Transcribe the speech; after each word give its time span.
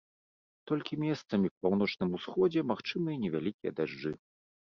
Толькі 0.69 0.97
месцамі 1.01 1.51
па 1.51 1.59
паўночным 1.65 2.17
усходзе 2.19 2.65
магчымыя 2.71 3.15
невялікія 3.27 3.71
дажджы. 3.81 4.11